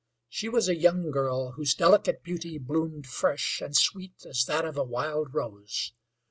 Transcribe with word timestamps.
She 0.29 0.49
was 0.49 0.67
a 0.67 0.75
young 0.75 1.11
girl, 1.11 1.51
whose 1.51 1.75
delicate 1.75 2.23
beauty 2.23 2.57
bloomed 2.57 3.05
fresh 3.05 3.61
and 3.63 3.77
sweet 3.77 4.25
as 4.27 4.45
that 4.45 4.65
of 4.65 4.75
a 4.75 4.83
wild 4.83 5.35
rose. 5.35 5.93